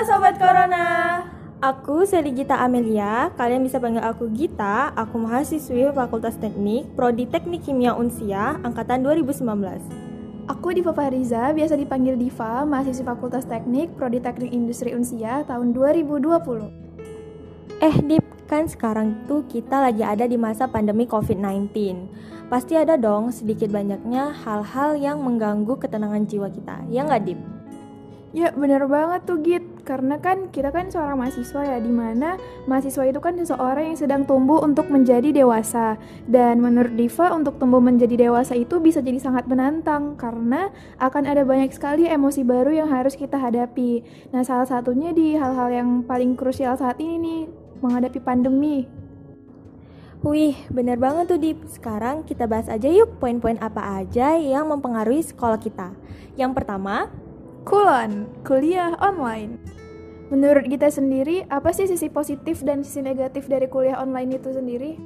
[0.00, 1.20] Sobat Corona.
[1.60, 7.68] Aku Seli Gita Amelia, kalian bisa panggil aku Gita, aku mahasiswi Fakultas Teknik, Prodi Teknik
[7.68, 9.44] Kimia Unsia, Angkatan 2019
[10.48, 17.84] Aku Diva Fahriza, biasa dipanggil Diva, mahasiswi Fakultas Teknik, Prodi Teknik Industri Unsia tahun 2020
[17.84, 21.76] Eh Dip, kan sekarang tuh kita lagi ada di masa pandemi COVID-19
[22.48, 27.60] Pasti ada dong sedikit banyaknya hal-hal yang mengganggu ketenangan jiwa kita, ya nggak Dip?
[28.30, 32.38] Ya bener banget tuh Git, karena kan kita kan seorang mahasiswa ya, di mana
[32.70, 35.98] mahasiswa itu kan seseorang yang sedang tumbuh untuk menjadi dewasa.
[36.30, 40.70] Dan menurut Diva, untuk tumbuh menjadi dewasa itu bisa jadi sangat menantang, karena
[41.02, 44.06] akan ada banyak sekali emosi baru yang harus kita hadapi.
[44.30, 47.40] Nah salah satunya di hal-hal yang paling krusial saat ini nih,
[47.82, 48.86] menghadapi pandemi.
[50.20, 51.64] Wih, bener banget tuh Dip.
[51.66, 55.96] Sekarang kita bahas aja yuk poin-poin apa aja yang mempengaruhi sekolah kita.
[56.36, 57.08] Yang pertama,
[57.60, 59.60] Kulon, kuliah online.
[60.32, 64.96] Menurut kita sendiri, apa sih sisi positif dan sisi negatif dari kuliah online itu sendiri?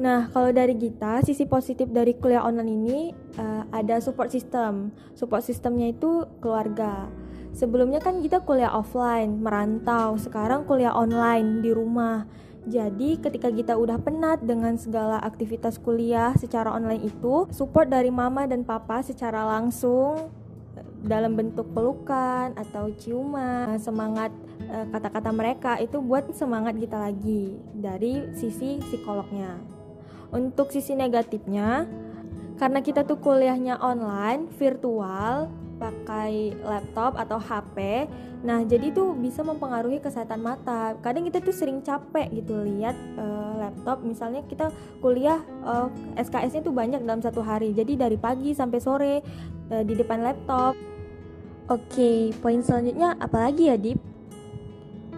[0.00, 3.00] Nah, kalau dari kita, sisi positif dari kuliah online ini
[3.36, 4.94] uh, ada support system.
[5.18, 7.12] Support systemnya itu keluarga.
[7.52, 10.16] Sebelumnya kan kita kuliah offline, merantau.
[10.16, 12.24] Sekarang kuliah online di rumah.
[12.64, 18.48] Jadi, ketika kita udah penat dengan segala aktivitas kuliah secara online itu, support dari mama
[18.48, 20.37] dan papa secara langsung
[21.04, 24.34] dalam bentuk pelukan atau ciuman semangat
[24.64, 29.58] eh, kata-kata mereka itu buat semangat kita lagi dari sisi psikolognya.
[30.28, 31.88] Untuk sisi negatifnya
[32.58, 38.06] karena kita tuh kuliahnya online virtual pakai laptop atau HP
[38.38, 43.58] nah jadi tuh bisa mempengaruhi kesehatan mata kadang kita tuh sering capek gitu lihat uh,
[43.58, 44.70] laptop misalnya kita
[45.02, 49.14] kuliah uh, eh, SKS-nya tuh banyak dalam satu hari jadi dari pagi sampai sore
[49.74, 50.78] uh, di depan laptop
[51.68, 54.00] Oke, poin selanjutnya apa lagi ya, Dip?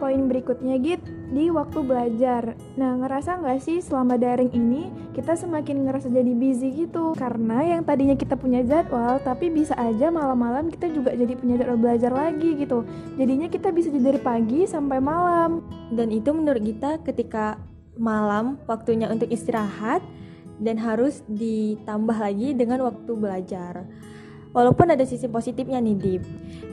[0.00, 2.56] Poin berikutnya, Git, di waktu belajar.
[2.80, 7.10] Nah, ngerasa nggak sih selama daring ini kita semakin ngerasa jadi busy gitu?
[7.18, 11.74] Karena yang tadinya kita punya jadwal, tapi bisa aja malam-malam kita juga jadi punya jadwal
[11.74, 12.86] belajar lagi gitu.
[13.18, 15.66] Jadinya kita bisa jadi dari pagi sampai malam.
[15.90, 17.58] Dan itu menurut kita ketika
[17.98, 20.06] malam waktunya untuk istirahat
[20.62, 23.90] dan harus ditambah lagi dengan waktu belajar.
[24.54, 26.22] Walaupun ada sisi positifnya nih Dip,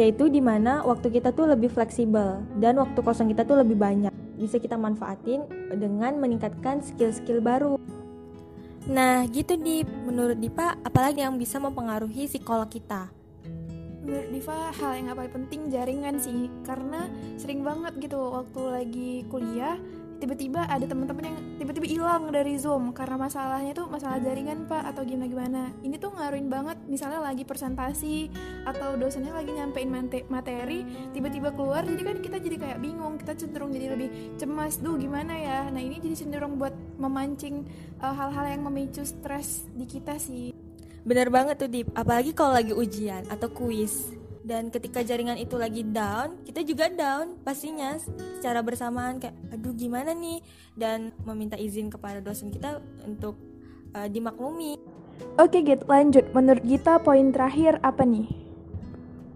[0.00, 4.10] yaitu di mana waktu kita tuh lebih fleksibel dan waktu kosong kita tuh lebih banyak.
[4.40, 5.44] Bisa kita manfaatin
[5.76, 7.76] dengan meningkatkan skill-skill baru.
[8.88, 13.12] Nah gitu Dip, menurut Dipa apalagi yang bisa mempengaruhi psikolog kita?
[14.00, 17.04] Menurut Diva hal yang paling penting jaringan sih Karena
[17.36, 19.76] sering banget gitu waktu lagi kuliah
[20.20, 25.02] tiba-tiba ada teman-teman yang tiba-tiba hilang dari zoom karena masalahnya tuh masalah jaringan pak atau
[25.02, 28.28] gimana gimana ini tuh ngaruhin banget misalnya lagi presentasi
[28.68, 29.88] atau dosennya lagi nyampein
[30.28, 30.84] materi
[31.16, 35.32] tiba-tiba keluar jadi kan kita jadi kayak bingung kita cenderung jadi lebih cemas duh gimana
[35.36, 35.60] ya?
[35.72, 37.64] Nah ini jadi cenderung buat memancing
[38.00, 40.52] uh, hal-hal uh, yang memicu stres di kita sih.
[41.00, 41.88] Bener banget tuh Dip.
[41.96, 44.19] Apalagi kalau lagi ujian atau kuis
[44.50, 47.94] dan ketika jaringan itu lagi down kita juga down pastinya.
[48.02, 50.42] Secara bersamaan kayak aduh gimana nih?
[50.74, 53.38] Dan meminta izin kepada dosen kita untuk
[53.94, 54.74] uh, dimaklumi.
[55.38, 56.26] Oke Git lanjut.
[56.34, 58.26] Menurut kita poin terakhir apa nih?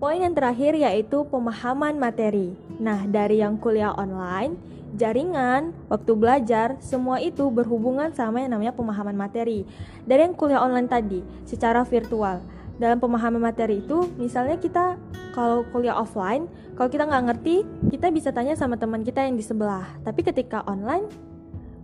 [0.00, 2.56] Poin yang terakhir yaitu pemahaman materi.
[2.80, 4.56] Nah, dari yang kuliah online,
[4.96, 9.62] jaringan, waktu belajar, semua itu berhubungan sama yang namanya pemahaman materi.
[10.02, 12.42] Dari yang kuliah online tadi, secara virtual
[12.80, 14.96] dalam pemahaman materi itu misalnya kita
[15.32, 17.56] kalau kuliah offline kalau kita nggak ngerti
[17.92, 19.84] kita bisa tanya sama teman kita yang di sebelah.
[20.04, 21.08] Tapi ketika online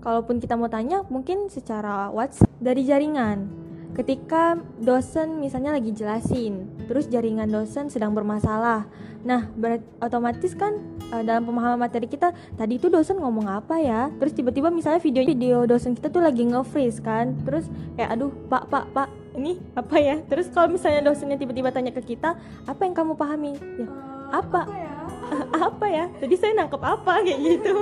[0.00, 3.68] kalaupun kita mau tanya mungkin secara WhatsApp dari jaringan.
[3.92, 8.86] Ketika dosen misalnya lagi jelasin terus jaringan dosen sedang bermasalah.
[9.26, 10.78] Nah ber otomatis kan
[11.10, 14.08] uh, dalam pemahaman materi kita tadi itu dosen ngomong apa ya?
[14.16, 17.36] Terus tiba-tiba misalnya video video dosen kita tuh lagi nge-freeze kan?
[17.44, 17.66] Terus
[17.98, 20.18] kayak aduh pak pak pak ini apa ya?
[20.26, 22.34] Terus kalau misalnya dosennya tiba-tiba tanya ke kita
[22.66, 23.54] apa yang kamu pahami?
[23.54, 24.66] Ya uh, apa?
[24.66, 24.94] apa ya?
[25.70, 26.04] apa ya?
[26.18, 27.12] Jadi saya nangkep apa?
[27.24, 27.74] Kayak gitu.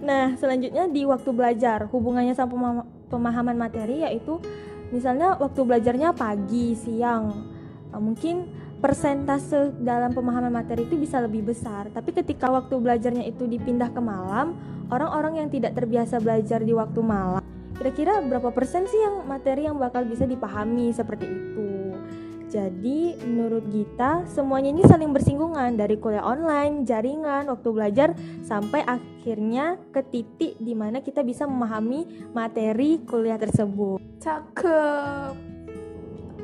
[0.00, 2.82] Nah selanjutnya di waktu belajar hubungannya sama
[3.12, 4.40] pemahaman materi yaitu
[4.88, 7.30] misalnya waktu belajarnya pagi siang.
[7.92, 8.48] Uh, mungkin
[8.80, 11.92] persentase dalam pemahaman materi itu bisa lebih besar.
[11.92, 14.56] Tapi ketika waktu belajarnya itu dipindah ke malam
[14.92, 19.76] orang-orang yang tidak terbiasa belajar di waktu malam Kira-kira berapa persen sih yang materi yang
[19.76, 21.94] bakal bisa dipahami seperti itu?
[22.54, 28.14] Jadi menurut kita semuanya ini saling bersinggungan dari kuliah online, jaringan, waktu belajar
[28.46, 33.98] sampai akhirnya ke titik di mana kita bisa memahami materi kuliah tersebut.
[34.22, 35.53] Cakep.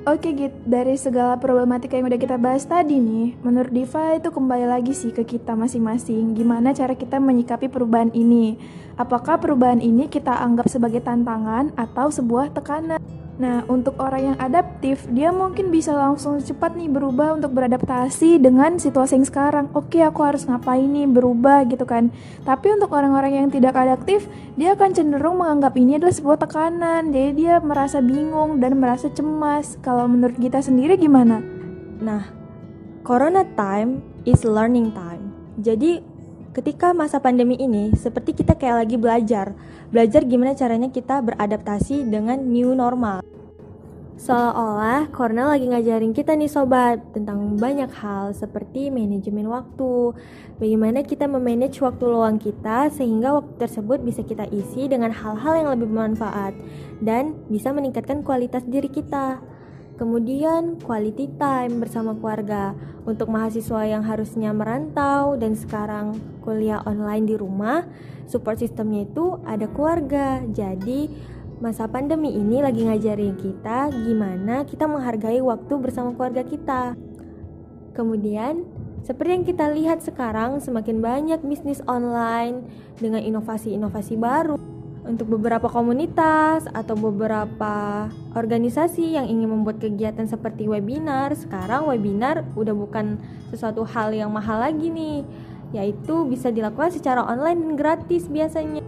[0.09, 4.65] Oke Git, dari segala problematika yang udah kita bahas tadi nih, menurut Diva itu kembali
[4.65, 6.33] lagi sih ke kita masing-masing.
[6.33, 8.57] Gimana cara kita menyikapi perubahan ini?
[8.97, 12.97] Apakah perubahan ini kita anggap sebagai tantangan atau sebuah tekanan?
[13.41, 18.77] Nah, untuk orang yang adaptif, dia mungkin bisa langsung cepat nih berubah untuk beradaptasi dengan
[18.77, 19.73] situasi yang sekarang.
[19.73, 22.13] Oke, aku harus ngapain nih berubah gitu kan.
[22.45, 24.29] Tapi untuk orang-orang yang tidak adaptif,
[24.61, 27.17] dia akan cenderung menganggap ini adalah sebuah tekanan.
[27.17, 29.81] Jadi dia merasa bingung dan merasa cemas.
[29.81, 31.41] Kalau menurut kita sendiri gimana?
[32.05, 32.29] Nah,
[33.09, 35.33] corona time is learning time.
[35.57, 36.05] Jadi
[36.51, 39.55] ketika masa pandemi ini seperti kita kayak lagi belajar.
[39.91, 43.23] Belajar gimana caranya kita beradaptasi dengan new normal.
[44.21, 50.13] Seolah-olah Cornell lagi ngajarin kita nih sobat tentang banyak hal seperti manajemen waktu,
[50.61, 55.69] bagaimana kita memanage waktu luang kita sehingga waktu tersebut bisa kita isi dengan hal-hal yang
[55.73, 56.53] lebih bermanfaat
[57.01, 59.41] dan bisa meningkatkan kualitas diri kita.
[60.01, 62.73] Kemudian quality time bersama keluarga
[63.05, 67.85] untuk mahasiswa yang harusnya merantau dan sekarang kuliah online di rumah,
[68.25, 70.41] support sistemnya itu ada keluarga.
[70.49, 71.05] Jadi
[71.61, 76.97] masa pandemi ini lagi ngajarin kita gimana kita menghargai waktu bersama keluarga kita.
[77.93, 78.65] Kemudian,
[79.05, 82.65] seperti yang kita lihat sekarang, semakin banyak bisnis online
[82.97, 84.57] dengan inovasi-inovasi baru
[85.11, 91.35] untuk beberapa komunitas atau beberapa organisasi yang ingin membuat kegiatan seperti webinar.
[91.35, 93.19] Sekarang webinar udah bukan
[93.51, 95.27] sesuatu hal yang mahal lagi nih,
[95.75, 98.81] yaitu bisa dilakukan secara online dan gratis biasanya.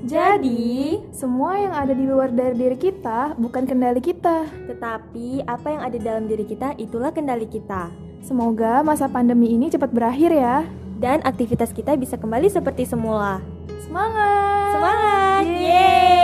[0.00, 4.48] Jadi, semua yang ada di luar dari diri kita bukan kendali kita.
[4.48, 7.92] Tetapi apa yang ada dalam diri kita itulah kendali kita.
[8.24, 10.64] Semoga masa pandemi ini cepat berakhir ya.
[11.00, 13.40] Dan aktivitas kita bisa kembali seperti semula.
[13.84, 14.72] Semangat!
[14.76, 15.09] Semangat!
[15.42, 16.19] 耶！